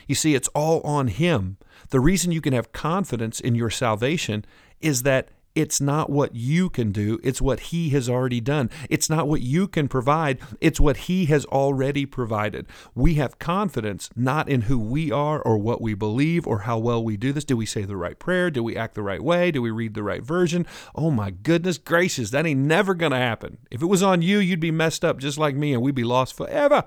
You 0.07 0.15
see, 0.15 0.35
it's 0.35 0.49
all 0.49 0.81
on 0.81 1.07
Him. 1.07 1.57
The 1.89 1.99
reason 1.99 2.31
you 2.31 2.41
can 2.41 2.53
have 2.53 2.71
confidence 2.71 3.39
in 3.39 3.55
your 3.55 3.69
salvation 3.69 4.45
is 4.79 5.03
that 5.03 5.29
it's 5.55 5.81
not 5.81 6.09
what 6.09 6.35
you 6.35 6.69
can 6.69 6.91
do, 6.91 7.19
it's 7.23 7.41
what 7.41 7.59
He 7.59 7.89
has 7.89 8.09
already 8.09 8.41
done. 8.41 8.69
It's 8.89 9.09
not 9.09 9.27
what 9.27 9.41
you 9.41 9.67
can 9.67 9.87
provide, 9.87 10.39
it's 10.59 10.79
what 10.79 10.97
He 10.97 11.25
has 11.25 11.45
already 11.45 12.05
provided. 12.05 12.67
We 12.95 13.15
have 13.15 13.39
confidence 13.39 14.09
not 14.15 14.49
in 14.49 14.61
who 14.61 14.79
we 14.79 15.11
are 15.11 15.41
or 15.41 15.57
what 15.57 15.81
we 15.81 15.93
believe 15.93 16.47
or 16.47 16.59
how 16.59 16.77
well 16.77 17.03
we 17.03 17.17
do 17.17 17.33
this. 17.33 17.45
Do 17.45 17.57
we 17.57 17.65
say 17.65 17.83
the 17.83 17.97
right 17.97 18.17
prayer? 18.17 18.49
Do 18.49 18.63
we 18.63 18.75
act 18.75 18.95
the 18.95 19.03
right 19.03 19.23
way? 19.23 19.51
Do 19.51 19.61
we 19.61 19.71
read 19.71 19.93
the 19.93 20.03
right 20.03 20.23
version? 20.23 20.65
Oh 20.95 21.11
my 21.11 21.31
goodness 21.31 21.77
gracious, 21.77 22.31
that 22.31 22.45
ain't 22.45 22.59
never 22.59 22.93
going 22.93 23.11
to 23.11 23.17
happen. 23.17 23.57
If 23.69 23.81
it 23.81 23.87
was 23.87 24.03
on 24.03 24.21
you, 24.21 24.39
you'd 24.39 24.59
be 24.59 24.71
messed 24.71 25.03
up 25.03 25.19
just 25.19 25.37
like 25.37 25.55
me 25.55 25.73
and 25.73 25.81
we'd 25.81 25.95
be 25.95 26.03
lost 26.03 26.35
forever. 26.35 26.85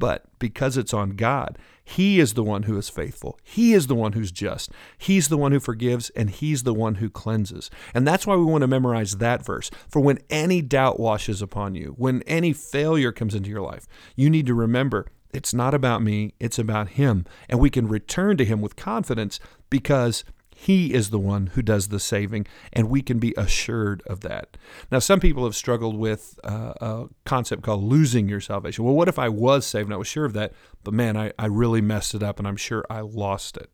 But 0.00 0.24
because 0.38 0.78
it's 0.78 0.94
on 0.94 1.10
God, 1.10 1.58
He 1.84 2.20
is 2.20 2.32
the 2.32 2.42
one 2.42 2.62
who 2.62 2.78
is 2.78 2.88
faithful. 2.88 3.38
He 3.44 3.74
is 3.74 3.86
the 3.86 3.94
one 3.94 4.14
who's 4.14 4.32
just. 4.32 4.72
He's 4.96 5.28
the 5.28 5.36
one 5.36 5.52
who 5.52 5.60
forgives, 5.60 6.08
and 6.16 6.30
He's 6.30 6.62
the 6.62 6.72
one 6.72 6.96
who 6.96 7.10
cleanses. 7.10 7.70
And 7.92 8.08
that's 8.08 8.26
why 8.26 8.34
we 8.34 8.44
want 8.44 8.62
to 8.62 8.66
memorize 8.66 9.18
that 9.18 9.44
verse. 9.44 9.70
For 9.90 10.00
when 10.00 10.18
any 10.30 10.62
doubt 10.62 10.98
washes 10.98 11.42
upon 11.42 11.74
you, 11.74 11.94
when 11.98 12.22
any 12.22 12.54
failure 12.54 13.12
comes 13.12 13.34
into 13.34 13.50
your 13.50 13.60
life, 13.60 13.86
you 14.16 14.30
need 14.30 14.46
to 14.46 14.54
remember 14.54 15.06
it's 15.34 15.52
not 15.52 15.74
about 15.74 16.02
me, 16.02 16.32
it's 16.40 16.58
about 16.58 16.88
Him. 16.90 17.26
And 17.50 17.60
we 17.60 17.68
can 17.68 17.86
return 17.86 18.38
to 18.38 18.44
Him 18.46 18.62
with 18.62 18.76
confidence 18.76 19.38
because 19.68 20.24
he 20.60 20.92
is 20.92 21.08
the 21.08 21.18
one 21.18 21.46
who 21.54 21.62
does 21.62 21.88
the 21.88 21.98
saving, 21.98 22.46
and 22.70 22.90
we 22.90 23.00
can 23.00 23.18
be 23.18 23.32
assured 23.34 24.02
of 24.06 24.20
that. 24.20 24.58
Now, 24.92 24.98
some 24.98 25.18
people 25.18 25.44
have 25.44 25.56
struggled 25.56 25.96
with 25.96 26.38
uh, 26.44 26.74
a 26.82 27.06
concept 27.24 27.62
called 27.62 27.82
losing 27.82 28.28
your 28.28 28.42
salvation. 28.42 28.84
Well, 28.84 28.94
what 28.94 29.08
if 29.08 29.18
I 29.18 29.30
was 29.30 29.64
saved 29.64 29.86
and 29.86 29.94
I 29.94 29.96
was 29.96 30.06
sure 30.06 30.26
of 30.26 30.34
that, 30.34 30.52
but 30.84 30.92
man, 30.92 31.16
I, 31.16 31.32
I 31.38 31.46
really 31.46 31.80
messed 31.80 32.14
it 32.14 32.22
up 32.22 32.38
and 32.38 32.46
I'm 32.46 32.58
sure 32.58 32.84
I 32.90 33.00
lost 33.00 33.56
it? 33.56 33.70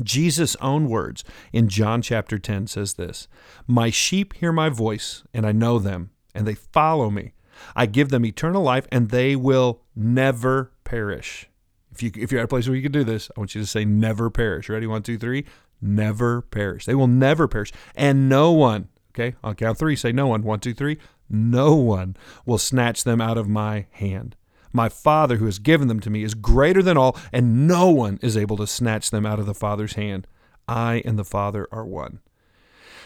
Jesus' 0.00 0.54
own 0.60 0.88
words 0.88 1.24
in 1.52 1.68
John 1.68 2.00
chapter 2.00 2.38
10 2.38 2.68
says 2.68 2.94
this 2.94 3.26
My 3.66 3.90
sheep 3.90 4.34
hear 4.34 4.52
my 4.52 4.68
voice, 4.68 5.24
and 5.34 5.44
I 5.44 5.50
know 5.50 5.80
them, 5.80 6.10
and 6.32 6.46
they 6.46 6.54
follow 6.54 7.10
me. 7.10 7.32
I 7.74 7.86
give 7.86 8.10
them 8.10 8.24
eternal 8.24 8.62
life, 8.62 8.86
and 8.92 9.10
they 9.10 9.34
will 9.34 9.82
never 9.96 10.70
perish. 10.84 11.50
If, 11.90 12.04
you, 12.04 12.12
if 12.14 12.30
you're 12.30 12.40
at 12.40 12.44
a 12.44 12.48
place 12.48 12.68
where 12.68 12.76
you 12.76 12.82
can 12.82 12.92
do 12.92 13.02
this, 13.02 13.32
I 13.36 13.40
want 13.40 13.56
you 13.56 13.60
to 13.60 13.66
say 13.66 13.84
never 13.84 14.30
perish. 14.30 14.68
Ready? 14.68 14.86
One, 14.86 15.02
two, 15.02 15.18
three 15.18 15.44
never 15.80 16.42
perish. 16.42 16.84
They 16.84 16.94
will 16.94 17.06
never 17.06 17.48
perish. 17.48 17.72
And 17.94 18.28
no 18.28 18.52
one, 18.52 18.88
Okay, 19.18 19.34
I'll 19.42 19.54
count 19.54 19.78
three. 19.78 19.96
Say 19.96 20.12
no 20.12 20.28
one. 20.28 20.42
One, 20.42 20.60
two, 20.60 20.74
three. 20.74 20.98
No 21.28 21.74
one 21.74 22.16
will 22.46 22.58
snatch 22.58 23.04
them 23.04 23.20
out 23.20 23.36
of 23.36 23.48
my 23.48 23.86
hand. 23.90 24.36
My 24.72 24.88
Father 24.88 25.36
who 25.36 25.46
has 25.46 25.58
given 25.58 25.88
them 25.88 25.98
to 26.00 26.10
me 26.10 26.22
is 26.22 26.34
greater 26.34 26.82
than 26.82 26.96
all, 26.96 27.16
and 27.32 27.66
no 27.66 27.88
one 27.88 28.18
is 28.22 28.36
able 28.36 28.56
to 28.58 28.66
snatch 28.66 29.10
them 29.10 29.26
out 29.26 29.40
of 29.40 29.46
the 29.46 29.54
Father's 29.54 29.94
hand. 29.94 30.26
I 30.68 31.02
and 31.04 31.18
the 31.18 31.24
Father 31.24 31.66
are 31.72 31.84
one. 31.84 32.20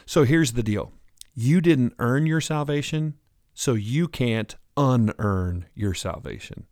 So 0.04 0.24
here's 0.24 0.52
the 0.52 0.62
deal 0.62 0.92
you 1.34 1.60
didn't 1.60 1.94
earn 1.98 2.26
your 2.26 2.40
salvation, 2.40 3.14
so 3.54 3.72
you 3.72 4.06
can't 4.06 4.54
unearn 4.76 5.66
your 5.74 5.94
salvation. 5.94 6.66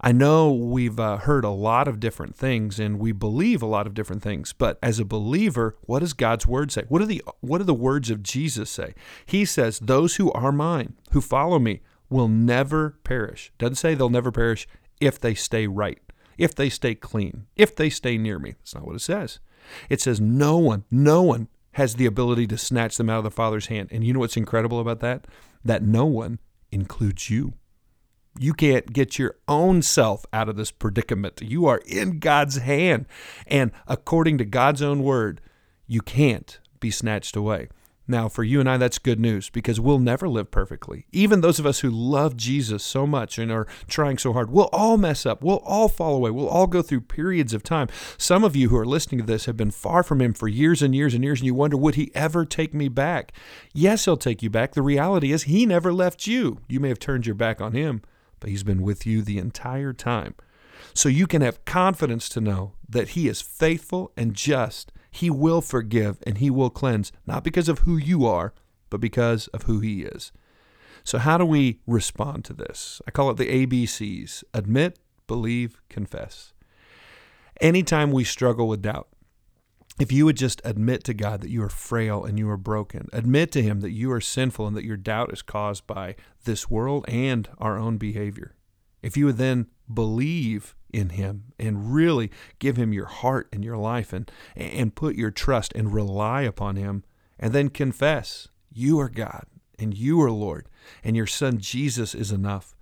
I 0.00 0.12
know 0.12 0.52
we've 0.52 1.00
uh, 1.00 1.18
heard 1.18 1.44
a 1.44 1.50
lot 1.50 1.88
of 1.88 2.00
different 2.00 2.36
things 2.36 2.78
and 2.78 2.98
we 2.98 3.12
believe 3.12 3.62
a 3.62 3.66
lot 3.66 3.86
of 3.86 3.94
different 3.94 4.22
things, 4.22 4.52
but 4.52 4.78
as 4.82 4.98
a 4.98 5.04
believer, 5.04 5.76
what 5.82 6.00
does 6.00 6.12
God's 6.12 6.46
word 6.46 6.70
say? 6.70 6.82
What 6.88 7.02
are 7.02 7.06
the 7.06 7.22
what 7.40 7.58
do 7.58 7.64
the 7.64 7.74
words 7.74 8.10
of 8.10 8.22
Jesus 8.22 8.70
say? 8.70 8.94
He 9.24 9.44
says, 9.44 9.78
"Those 9.78 10.16
who 10.16 10.30
are 10.32 10.52
mine, 10.52 10.94
who 11.12 11.20
follow 11.20 11.58
me, 11.58 11.80
will 12.08 12.28
never 12.28 12.98
perish. 13.04 13.52
Doesn't 13.58 13.76
say 13.76 13.94
they'll 13.94 14.08
never 14.08 14.32
perish 14.32 14.68
if 15.00 15.20
they 15.20 15.34
stay 15.34 15.66
right, 15.66 16.00
if 16.38 16.54
they 16.54 16.68
stay 16.68 16.94
clean, 16.94 17.46
if 17.56 17.74
they 17.74 17.90
stay 17.90 18.18
near 18.18 18.38
me. 18.38 18.52
That's 18.52 18.74
not 18.74 18.86
what 18.86 18.96
it 18.96 19.00
says. 19.00 19.40
It 19.88 20.00
says 20.00 20.20
no 20.20 20.58
one, 20.58 20.84
no 20.90 21.22
one 21.22 21.48
has 21.72 21.96
the 21.96 22.06
ability 22.06 22.46
to 22.46 22.56
snatch 22.58 22.96
them 22.96 23.10
out 23.10 23.18
of 23.18 23.24
the 23.24 23.30
Father's 23.30 23.66
hand. 23.66 23.88
And 23.90 24.04
you 24.04 24.12
know 24.12 24.20
what's 24.20 24.36
incredible 24.36 24.80
about 24.80 25.00
that? 25.00 25.26
That 25.64 25.82
no 25.82 26.06
one 26.06 26.38
includes 26.70 27.28
you. 27.28 27.54
You 28.38 28.52
can't 28.52 28.92
get 28.92 29.18
your 29.18 29.36
own 29.48 29.82
self 29.82 30.26
out 30.32 30.48
of 30.48 30.56
this 30.56 30.70
predicament. 30.70 31.40
You 31.42 31.66
are 31.66 31.82
in 31.86 32.18
God's 32.18 32.58
hand. 32.58 33.06
And 33.46 33.72
according 33.86 34.38
to 34.38 34.44
God's 34.44 34.82
own 34.82 35.02
word, 35.02 35.40
you 35.86 36.00
can't 36.00 36.58
be 36.80 36.90
snatched 36.90 37.36
away. 37.36 37.68
Now, 38.08 38.28
for 38.28 38.44
you 38.44 38.60
and 38.60 38.70
I, 38.70 38.76
that's 38.76 38.98
good 38.98 39.18
news 39.18 39.50
because 39.50 39.80
we'll 39.80 39.98
never 39.98 40.28
live 40.28 40.52
perfectly. 40.52 41.06
Even 41.10 41.40
those 41.40 41.58
of 41.58 41.66
us 41.66 41.80
who 41.80 41.90
love 41.90 42.36
Jesus 42.36 42.84
so 42.84 43.04
much 43.04 43.36
and 43.36 43.50
are 43.50 43.66
trying 43.88 44.16
so 44.16 44.32
hard, 44.32 44.48
we'll 44.50 44.68
all 44.72 44.96
mess 44.96 45.26
up. 45.26 45.42
We'll 45.42 45.58
all 45.58 45.88
fall 45.88 46.14
away. 46.14 46.30
We'll 46.30 46.48
all 46.48 46.68
go 46.68 46.82
through 46.82 47.00
periods 47.02 47.52
of 47.52 47.64
time. 47.64 47.88
Some 48.16 48.44
of 48.44 48.54
you 48.54 48.68
who 48.68 48.76
are 48.76 48.86
listening 48.86 49.22
to 49.22 49.26
this 49.26 49.46
have 49.46 49.56
been 49.56 49.72
far 49.72 50.04
from 50.04 50.20
Him 50.20 50.34
for 50.34 50.46
years 50.46 50.82
and 50.82 50.94
years 50.94 51.14
and 51.14 51.24
years, 51.24 51.40
and 51.40 51.46
you 51.46 51.54
wonder, 51.54 51.76
would 51.76 51.96
He 51.96 52.12
ever 52.14 52.44
take 52.44 52.72
me 52.72 52.88
back? 52.88 53.32
Yes, 53.74 54.04
He'll 54.04 54.16
take 54.16 54.40
you 54.40 54.50
back. 54.50 54.74
The 54.74 54.82
reality 54.82 55.32
is, 55.32 55.44
He 55.44 55.66
never 55.66 55.92
left 55.92 56.28
you. 56.28 56.60
You 56.68 56.78
may 56.78 56.88
have 56.90 57.00
turned 57.00 57.26
your 57.26 57.34
back 57.34 57.60
on 57.60 57.72
Him, 57.72 58.02
but 58.40 58.50
He's 58.50 58.64
been 58.64 58.82
with 58.82 59.06
you 59.06 59.22
the 59.22 59.38
entire 59.38 59.92
time. 59.92 60.34
So 60.94 61.08
you 61.08 61.26
can 61.26 61.42
have 61.42 61.64
confidence 61.64 62.28
to 62.30 62.40
know 62.40 62.72
that 62.88 63.10
He 63.10 63.28
is 63.28 63.40
faithful 63.40 64.12
and 64.16 64.34
just 64.34 64.92
he 65.16 65.30
will 65.30 65.62
forgive 65.62 66.22
and 66.26 66.36
He 66.36 66.50
will 66.50 66.68
cleanse, 66.68 67.10
not 67.26 67.42
because 67.42 67.70
of 67.70 67.80
who 67.80 67.96
you 67.96 68.26
are, 68.26 68.52
but 68.90 69.00
because 69.00 69.46
of 69.48 69.62
who 69.62 69.80
He 69.80 70.02
is. 70.02 70.30
So, 71.04 71.16
how 71.16 71.38
do 71.38 71.46
we 71.46 71.80
respond 71.86 72.44
to 72.44 72.52
this? 72.52 73.00
I 73.08 73.12
call 73.12 73.30
it 73.30 73.38
the 73.38 73.66
ABCs 73.66 74.44
admit, 74.52 74.98
believe, 75.26 75.80
confess. 75.88 76.52
Anytime 77.62 78.12
we 78.12 78.24
struggle 78.24 78.68
with 78.68 78.82
doubt, 78.82 79.08
if 79.98 80.12
you 80.12 80.24
would 80.24 80.36
just 80.36 80.60
admit 80.64 81.04
to 81.04 81.14
God 81.14 81.40
that 81.40 81.50
you 81.50 81.62
are 81.62 81.68
frail 81.68 82.24
and 82.24 82.38
you 82.38 82.48
are 82.50 82.56
broken, 82.56 83.08
admit 83.12 83.50
to 83.52 83.62
Him 83.62 83.80
that 83.80 83.92
you 83.92 84.12
are 84.12 84.20
sinful 84.20 84.66
and 84.66 84.76
that 84.76 84.84
your 84.84 84.96
doubt 84.96 85.32
is 85.32 85.42
caused 85.42 85.86
by 85.86 86.16
this 86.44 86.70
world 86.70 87.04
and 87.08 87.48
our 87.58 87.78
own 87.78 87.96
behavior, 87.96 88.54
if 89.02 89.16
you 89.16 89.26
would 89.26 89.38
then 89.38 89.66
believe 89.92 90.74
in 90.92 91.10
him 91.10 91.52
and 91.58 91.92
really 91.92 92.30
give 92.58 92.76
him 92.76 92.92
your 92.92 93.06
heart 93.06 93.48
and 93.52 93.64
your 93.64 93.76
life 93.76 94.12
and 94.12 94.30
and 94.54 94.94
put 94.94 95.16
your 95.16 95.30
trust 95.30 95.72
and 95.74 95.92
rely 95.92 96.42
upon 96.42 96.76
him 96.76 97.04
and 97.38 97.52
then 97.52 97.68
confess 97.68 98.48
you 98.72 98.98
are 98.98 99.08
God 99.08 99.44
and 99.78 99.96
you 99.96 100.20
are 100.22 100.30
Lord 100.30 100.68
and 101.04 101.16
your 101.16 101.26
son 101.26 101.58
Jesus 101.58 102.14
is 102.14 102.32
enough 102.32 102.75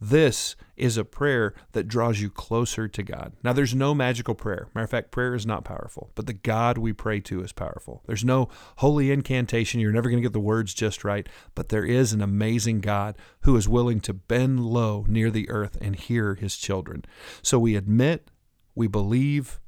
this 0.00 0.54
is 0.76 0.96
a 0.96 1.04
prayer 1.04 1.54
that 1.72 1.88
draws 1.88 2.20
you 2.20 2.30
closer 2.30 2.86
to 2.86 3.02
God. 3.02 3.32
Now, 3.42 3.52
there's 3.52 3.74
no 3.74 3.94
magical 3.94 4.34
prayer. 4.34 4.68
Matter 4.74 4.84
of 4.84 4.90
fact, 4.90 5.10
prayer 5.10 5.34
is 5.34 5.44
not 5.44 5.64
powerful, 5.64 6.10
but 6.14 6.26
the 6.26 6.32
God 6.32 6.78
we 6.78 6.92
pray 6.92 7.20
to 7.20 7.42
is 7.42 7.52
powerful. 7.52 8.02
There's 8.06 8.24
no 8.24 8.48
holy 8.76 9.10
incantation. 9.10 9.80
You're 9.80 9.92
never 9.92 10.08
going 10.08 10.22
to 10.22 10.26
get 10.26 10.32
the 10.32 10.40
words 10.40 10.72
just 10.72 11.04
right, 11.04 11.28
but 11.54 11.68
there 11.68 11.84
is 11.84 12.12
an 12.12 12.22
amazing 12.22 12.80
God 12.80 13.16
who 13.40 13.56
is 13.56 13.68
willing 13.68 14.00
to 14.00 14.12
bend 14.14 14.60
low 14.60 15.04
near 15.08 15.30
the 15.30 15.50
earth 15.50 15.76
and 15.80 15.96
hear 15.96 16.36
his 16.36 16.56
children. 16.56 17.04
So 17.42 17.58
we 17.58 17.74
admit, 17.74 18.30
we 18.74 18.86
believe, 18.86 19.58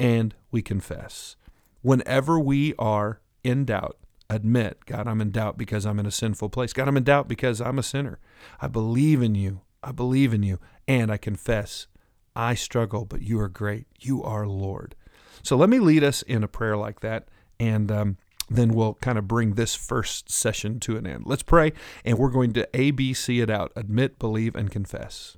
and 0.00 0.34
we 0.50 0.62
confess. 0.62 1.36
Whenever 1.82 2.40
we 2.40 2.74
are 2.76 3.20
in 3.44 3.64
doubt, 3.64 3.96
admit, 4.28 4.84
God, 4.86 5.06
I'm 5.06 5.20
in 5.20 5.30
doubt 5.30 5.56
because 5.56 5.86
I'm 5.86 6.00
in 6.00 6.06
a 6.06 6.10
sinful 6.10 6.48
place. 6.48 6.72
God, 6.72 6.88
I'm 6.88 6.96
in 6.96 7.04
doubt 7.04 7.28
because 7.28 7.60
I'm 7.60 7.78
a 7.78 7.84
sinner. 7.84 8.18
I 8.60 8.66
believe 8.66 9.22
in 9.22 9.36
you. 9.36 9.60
I 9.86 9.92
believe 9.92 10.34
in 10.34 10.42
you, 10.42 10.58
and 10.88 11.12
I 11.12 11.16
confess 11.16 11.86
I 12.34 12.54
struggle, 12.54 13.04
but 13.04 13.22
you 13.22 13.38
are 13.40 13.48
great. 13.48 13.86
You 14.00 14.22
are 14.24 14.46
Lord. 14.46 14.96
So 15.44 15.56
let 15.56 15.70
me 15.70 15.78
lead 15.78 16.02
us 16.02 16.22
in 16.22 16.42
a 16.42 16.48
prayer 16.48 16.76
like 16.76 17.00
that, 17.00 17.28
and 17.60 17.90
um, 17.92 18.16
then 18.50 18.74
we'll 18.74 18.94
kind 18.94 19.16
of 19.16 19.28
bring 19.28 19.54
this 19.54 19.76
first 19.76 20.28
session 20.28 20.80
to 20.80 20.96
an 20.96 21.06
end. 21.06 21.22
Let's 21.24 21.44
pray, 21.44 21.72
and 22.04 22.18
we're 22.18 22.30
going 22.30 22.52
to 22.54 22.68
ABC 22.74 23.40
it 23.40 23.48
out 23.48 23.72
admit, 23.76 24.18
believe, 24.18 24.56
and 24.56 24.72
confess. 24.72 25.36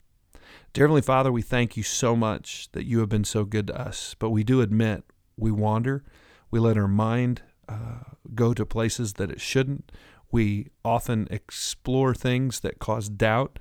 Dear 0.72 0.84
Heavenly 0.84 1.02
Father, 1.02 1.30
we 1.30 1.42
thank 1.42 1.76
you 1.76 1.82
so 1.82 2.16
much 2.16 2.70
that 2.72 2.86
you 2.86 3.00
have 3.00 3.10
been 3.10 3.24
so 3.24 3.44
good 3.44 3.66
to 3.66 3.78
us, 3.78 4.16
but 4.18 4.30
we 4.30 4.44
do 4.44 4.62
admit 4.62 5.04
we 5.36 5.50
wander. 5.50 6.04
We 6.50 6.58
let 6.58 6.78
our 6.78 6.88
mind 6.88 7.42
uh, 7.68 8.14
go 8.34 8.54
to 8.54 8.64
places 8.64 9.14
that 9.14 9.30
it 9.30 9.42
shouldn't. 9.42 9.92
We 10.32 10.68
often 10.84 11.28
explore 11.30 12.14
things 12.14 12.60
that 12.60 12.78
cause 12.78 13.10
doubt 13.10 13.58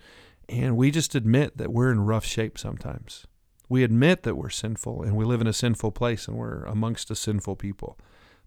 and 0.50 0.78
we 0.78 0.92
just 0.92 1.16
admit 1.16 1.58
that 1.58 1.74
we're 1.74 1.92
in 1.92 2.02
rough 2.02 2.26
shape 2.26 2.58
sometimes. 2.58 3.26
We 3.70 3.84
admit 3.84 4.24
that 4.24 4.36
we're 4.36 4.50
sinful 4.50 5.04
and 5.04 5.16
we 5.16 5.26
live 5.26 5.42
in 5.42 5.48
a 5.48 5.54
sinful 5.54 5.92
place 5.92 6.28
and 6.28 6.38
we're 6.38 6.64
amongst 6.64 7.12
a 7.12 7.16
sinful 7.16 7.58
people. 7.58 7.98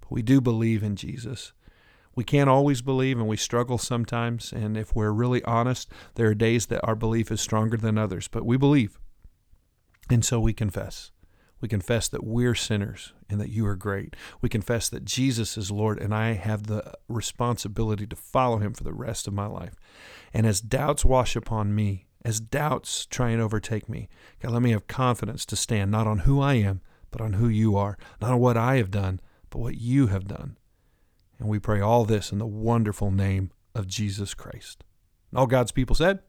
But 0.00 0.12
we 0.12 0.22
do 0.22 0.40
believe 0.40 0.82
in 0.82 0.96
Jesus. 0.96 1.52
We 2.14 2.24
can't 2.24 2.50
always 2.50 2.80
believe 2.80 3.18
and 3.18 3.28
we 3.28 3.36
struggle 3.36 3.76
sometimes. 3.76 4.52
And 4.52 4.76
if 4.76 4.96
we're 4.96 5.12
really 5.12 5.44
honest, 5.44 5.92
there 6.14 6.28
are 6.28 6.34
days 6.34 6.66
that 6.66 6.84
our 6.84 6.94
belief 6.94 7.30
is 7.30 7.40
stronger 7.40 7.76
than 7.76 7.98
others, 7.98 8.28
but 8.28 8.46
we 8.46 8.56
believe. 8.56 8.98
And 10.08 10.24
so 10.24 10.40
we 10.40 10.54
confess. 10.54 11.12
We 11.60 11.68
confess 11.68 12.08
that 12.08 12.24
we're 12.24 12.54
sinners 12.54 13.12
and 13.28 13.40
that 13.40 13.50
you 13.50 13.66
are 13.66 13.76
great. 13.76 14.16
We 14.40 14.48
confess 14.48 14.88
that 14.88 15.04
Jesus 15.04 15.56
is 15.56 15.70
Lord 15.70 16.00
and 16.00 16.14
I 16.14 16.32
have 16.32 16.66
the 16.66 16.94
responsibility 17.08 18.06
to 18.06 18.16
follow 18.16 18.58
him 18.58 18.72
for 18.72 18.84
the 18.84 18.94
rest 18.94 19.26
of 19.26 19.34
my 19.34 19.46
life. 19.46 19.74
And 20.32 20.46
as 20.46 20.60
doubts 20.60 21.04
wash 21.04 21.36
upon 21.36 21.74
me, 21.74 22.06
as 22.24 22.40
doubts 22.40 23.06
try 23.06 23.30
and 23.30 23.40
overtake 23.40 23.88
me, 23.88 24.08
God, 24.40 24.52
let 24.52 24.62
me 24.62 24.72
have 24.72 24.86
confidence 24.86 25.44
to 25.46 25.56
stand 25.56 25.90
not 25.90 26.06
on 26.06 26.20
who 26.20 26.40
I 26.40 26.54
am, 26.54 26.80
but 27.10 27.20
on 27.20 27.34
who 27.34 27.48
you 27.48 27.76
are, 27.76 27.98
not 28.20 28.32
on 28.32 28.40
what 28.40 28.56
I 28.56 28.76
have 28.76 28.90
done, 28.90 29.20
but 29.50 29.58
what 29.58 29.78
you 29.78 30.08
have 30.08 30.26
done. 30.26 30.56
And 31.38 31.48
we 31.48 31.58
pray 31.58 31.80
all 31.80 32.04
this 32.04 32.32
in 32.32 32.38
the 32.38 32.46
wonderful 32.46 33.10
name 33.10 33.50
of 33.74 33.86
Jesus 33.86 34.34
Christ. 34.34 34.84
And 35.30 35.38
all 35.38 35.46
God's 35.46 35.72
people 35.72 35.96
said, 35.96 36.20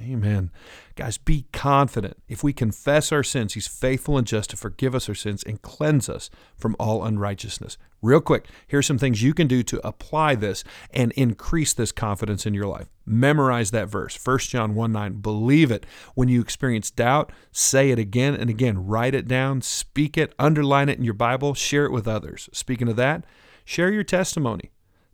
Amen. 0.00 0.50
Guys, 0.96 1.18
be 1.18 1.46
confident. 1.52 2.16
If 2.28 2.42
we 2.42 2.52
confess 2.52 3.12
our 3.12 3.22
sins, 3.22 3.54
He's 3.54 3.68
faithful 3.68 4.18
and 4.18 4.26
just 4.26 4.50
to 4.50 4.56
forgive 4.56 4.94
us 4.94 5.08
our 5.08 5.14
sins 5.14 5.42
and 5.42 5.60
cleanse 5.62 6.08
us 6.08 6.30
from 6.56 6.76
all 6.78 7.04
unrighteousness. 7.04 7.76
Real 8.00 8.20
quick, 8.20 8.46
here's 8.66 8.86
some 8.86 8.98
things 8.98 9.22
you 9.22 9.32
can 9.32 9.46
do 9.46 9.62
to 9.62 9.86
apply 9.86 10.34
this 10.34 10.64
and 10.90 11.12
increase 11.12 11.72
this 11.72 11.92
confidence 11.92 12.46
in 12.46 12.54
your 12.54 12.66
life. 12.66 12.88
Memorize 13.06 13.70
that 13.70 13.88
verse, 13.88 14.18
1 14.24 14.38
John 14.38 14.74
1 14.74 14.92
9. 14.92 15.20
Believe 15.20 15.70
it. 15.70 15.86
When 16.14 16.28
you 16.28 16.40
experience 16.40 16.90
doubt, 16.90 17.30
say 17.52 17.90
it 17.90 17.98
again 17.98 18.34
and 18.34 18.50
again. 18.50 18.86
Write 18.86 19.14
it 19.14 19.28
down, 19.28 19.62
speak 19.62 20.18
it, 20.18 20.34
underline 20.38 20.88
it 20.88 20.98
in 20.98 21.04
your 21.04 21.14
Bible, 21.14 21.54
share 21.54 21.84
it 21.84 21.92
with 21.92 22.08
others. 22.08 22.48
Speaking 22.52 22.88
of 22.88 22.96
that, 22.96 23.24
share 23.64 23.92
your 23.92 24.04
testimony. 24.04 24.70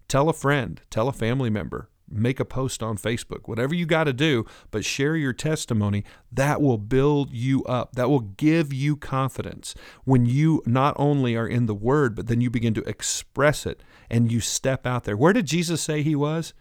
Tell 0.09 0.29
a 0.29 0.33
friend, 0.33 0.81
tell 0.89 1.09
a 1.09 1.13
family 1.13 1.51
member, 1.51 1.91
make 2.11 2.41
a 2.41 2.45
post 2.45 2.83
on 2.83 2.97
Facebook, 2.97 3.47
whatever 3.47 3.75
you 3.75 3.87
got 3.87 4.05
to 4.05 4.13
do, 4.13 4.45
but 4.71 4.85
share 4.85 5.17
your 5.17 5.33
testimony. 5.33 6.05
That 6.33 6.61
will 6.61 6.79
build 6.79 7.31
you 7.33 7.65
up. 7.65 7.95
That 7.95 8.11
will 8.11 8.21
give 8.21 8.73
you 8.73 8.97
confidence 8.97 9.75
when 10.05 10.27
you 10.27 10.63
not 10.67 10.95
only 10.99 11.37
are 11.37 11.49
in 11.49 11.67
the 11.67 11.75
Word, 11.75 12.15
but 12.15 12.27
then 12.27 12.41
you 12.41 12.51
begin 12.51 12.75
to 12.75 12.89
express 12.89 13.67
it 13.67 13.83
and 14.11 14.33
you 14.33 14.41
step 14.41 14.87
out 14.87 15.05
there. 15.05 15.17
Where 15.17 15.33
did 15.33 15.47
Jesus 15.47 15.83
say 15.83 16.03
he 16.03 16.15
was? 16.15 16.55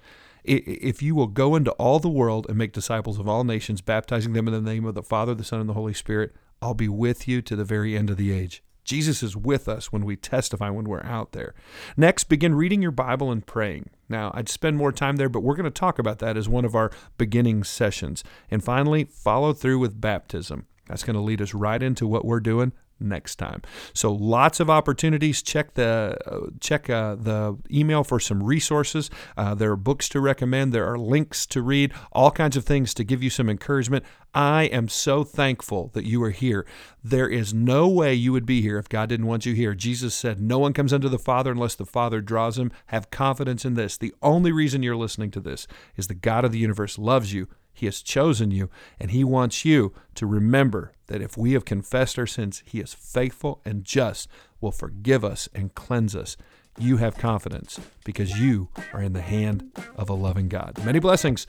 If 0.44 1.02
you 1.02 1.14
will 1.14 1.28
go 1.28 1.56
into 1.56 1.72
all 1.72 2.00
the 2.00 2.08
world 2.08 2.46
and 2.48 2.58
make 2.58 2.72
disciples 2.72 3.20
of 3.20 3.28
all 3.28 3.44
nations, 3.44 3.82
baptizing 3.82 4.32
them 4.34 4.48
in 4.48 4.54
the 4.54 4.62
name 4.62 4.86
of 4.86 4.96
the 4.96 5.04
Father, 5.04 5.36
the 5.36 5.44
Son, 5.44 5.60
and 5.60 5.68
the 5.68 5.74
Holy 5.74 5.94
Spirit, 5.94 6.34
I'll 6.62 6.74
be 6.74 6.88
with 6.88 7.28
you 7.28 7.42
to 7.42 7.56
the 7.56 7.66
very 7.66 7.98
end 7.98 8.10
of 8.10 8.16
the 8.18 8.32
age. 8.32 8.64
Jesus 8.88 9.22
is 9.22 9.36
with 9.36 9.68
us 9.68 9.92
when 9.92 10.06
we 10.06 10.16
testify, 10.16 10.70
when 10.70 10.86
we're 10.86 11.04
out 11.04 11.34
there. 11.34 11.54
Next, 11.98 12.24
begin 12.24 12.56
reading 12.56 12.82
your 12.82 12.92
Bible 12.92 13.32
and 13.32 13.46
praying. 13.46 13.90
Now, 14.08 14.32
I'd 14.34 14.48
spend 14.48 14.78
more 14.78 14.94
time 14.94 15.18
there, 15.18 15.28
but 15.28 15.42
we're 15.44 15.58
going 15.58 15.66
to 15.66 15.70
talk 15.72 16.00
about 16.00 16.20
that 16.20 16.38
as 16.38 16.48
one 16.48 16.64
of 16.64 16.74
our 16.74 16.90
beginning 17.18 17.66
sessions. 17.66 18.24
And 18.50 18.64
finally, 18.64 19.04
follow 19.04 19.52
through 19.52 19.80
with 19.80 20.00
baptism. 20.00 20.68
That's 20.88 21.04
going 21.04 21.16
to 21.16 21.22
lead 21.22 21.42
us 21.42 21.54
right 21.54 21.84
into 21.84 22.08
what 22.08 22.24
we're 22.24 22.40
doing 22.40 22.72
next 23.00 23.36
time. 23.36 23.62
So 23.94 24.12
lots 24.12 24.60
of 24.60 24.70
opportunities. 24.70 25.42
Check 25.42 25.74
the 25.74 26.18
uh, 26.26 26.48
check 26.60 26.90
uh, 26.90 27.16
the 27.16 27.58
email 27.72 28.04
for 28.04 28.20
some 28.20 28.44
resources. 28.44 29.10
Uh, 29.36 29.56
there 29.56 29.72
are 29.72 29.78
books 29.78 30.10
to 30.10 30.20
recommend. 30.20 30.74
There 30.74 30.90
are 30.92 30.98
links 30.98 31.46
to 31.48 31.62
read. 31.62 31.94
All 32.12 32.32
kinds 32.32 32.58
of 32.58 32.66
things 32.66 32.94
to 32.96 33.04
give 33.04 33.24
you 33.24 33.30
some 33.30 33.50
encouragement. 33.50 34.04
I 34.34 34.64
am 34.64 34.88
so 34.88 35.24
thankful 35.24 35.90
that 35.94 36.06
you 36.06 36.22
are 36.24 36.32
here. 36.32 36.66
There 37.04 37.30
is 37.30 37.54
no 37.54 37.88
way 37.88 38.14
you 38.14 38.32
would 38.34 38.46
be 38.46 38.62
here 38.62 38.78
if 38.78 38.90
God 38.90 39.10
didn't 39.10 39.26
want 39.26 39.46
you 39.46 39.54
here. 39.54 39.74
Jesus 39.74 40.14
said, 40.14 40.40
"No 40.40 40.60
one 40.60 40.74
comes 40.74 40.94
unto 40.94 41.10
the 41.10 41.20
Father 41.20 41.52
unless 41.52 41.76
the 41.76 41.86
Father 41.86 42.22
draws 42.22 42.58
him." 42.58 42.72
Have 42.88 43.10
confidence 43.10 43.66
in 43.66 43.76
this. 43.76 43.98
The 43.98 44.14
only 44.22 44.52
reason 44.52 44.84
you're 44.84 44.96
listening 44.96 45.32
to 45.32 45.40
this 45.40 45.68
is 45.96 46.08
the 46.08 46.14
God 46.14 46.46
of 46.46 46.52
the 46.52 46.60
universe 46.60 46.98
loves 46.98 47.34
you 47.34 47.48
he 47.78 47.86
has 47.86 48.02
chosen 48.02 48.50
you, 48.50 48.72
and 49.00 49.12
He 49.12 49.24
wants 49.24 49.64
you 49.64 49.94
to 50.16 50.26
remember 50.26 50.94
that 51.06 51.22
if 51.22 51.38
we 51.38 51.54
have 51.54 51.64
confessed 51.64 52.18
our 52.18 52.26
sins, 52.26 52.64
He 52.66 52.80
is 52.80 52.92
faithful 52.92 53.62
and 53.64 53.86
just, 53.86 54.28
will 54.60 54.72
forgive 54.72 55.24
us 55.24 55.48
and 55.54 55.76
cleanse 55.76 56.16
us. 56.16 56.38
You 56.80 56.98
have 56.98 57.20
confidence 57.20 57.80
because 58.04 58.40
you 58.40 58.70
are 58.94 59.04
in 59.04 59.14
the 59.14 59.22
hand 59.22 59.72
of 59.96 60.10
a 60.10 60.16
loving 60.16 60.50
God. 60.50 60.84
Many 60.84 60.98
blessings, 60.98 61.46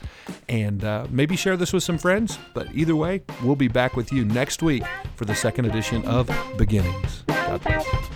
and 0.51 0.85
uh, 0.85 1.07
maybe 1.09 1.35
share 1.35 1.57
this 1.57 1.73
with 1.73 1.83
some 1.83 1.97
friends. 1.97 2.39
But 2.53 2.75
either 2.75 2.95
way, 2.95 3.23
we'll 3.43 3.57
be 3.57 3.69
back 3.69 3.97
with 3.97 4.13
you 4.13 4.27
next 4.27 4.63
week 4.63 4.85
for 5.17 5.25
the 5.25 5.35
second 5.35 5.65
edition 5.65 6.05
of 6.05 6.31
Beginnings. 6.59 7.25
God 7.27 7.63
bless. 7.63 8.08